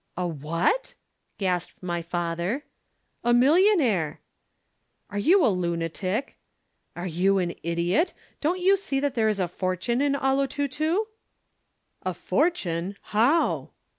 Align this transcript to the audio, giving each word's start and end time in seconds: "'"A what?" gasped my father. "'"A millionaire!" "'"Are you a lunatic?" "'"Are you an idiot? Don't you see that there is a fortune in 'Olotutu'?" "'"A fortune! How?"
"'"A 0.17 0.25
what?" 0.27 0.95
gasped 1.37 1.75
my 1.83 2.01
father. 2.01 2.65
"'"A 3.23 3.35
millionaire!" 3.35 4.19
"'"Are 5.11 5.19
you 5.19 5.45
a 5.45 5.49
lunatic?" 5.49 6.37
"'"Are 6.95 7.05
you 7.05 7.37
an 7.37 7.53
idiot? 7.61 8.11
Don't 8.41 8.59
you 8.59 8.77
see 8.77 8.99
that 8.99 9.13
there 9.13 9.29
is 9.29 9.39
a 9.39 9.47
fortune 9.47 10.01
in 10.01 10.15
'Olotutu'?" 10.15 11.05
"'"A 12.01 12.13
fortune! 12.15 12.97
How?" 13.13 13.69